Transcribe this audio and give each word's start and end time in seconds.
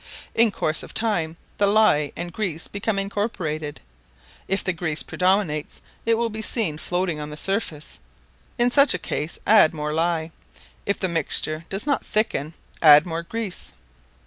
In 0.33 0.49
course 0.49 0.81
of 0.81 0.95
time 0.95 1.37
the 1.59 1.67
ley 1.67 2.11
and 2.17 2.33
grease 2.33 2.67
become 2.67 2.97
incorporated: 2.97 3.81
if 4.47 4.63
the 4.63 4.73
grease 4.73 5.03
predominates 5.03 5.79
it 6.07 6.17
will 6.17 6.31
be 6.31 6.41
seen 6.41 6.79
floating 6.79 7.19
on 7.19 7.29
the 7.29 7.37
surface; 7.37 7.99
in 8.57 8.71
such 8.71 8.99
case 9.03 9.37
add 9.45 9.75
more 9.75 9.93
ley; 9.93 10.31
if 10.87 10.99
the 10.99 11.07
mixture 11.07 11.65
does 11.69 11.85
not 11.85 12.03
thicken, 12.03 12.55
add 12.81 13.05
more 13.05 13.21
grease. 13.21 13.75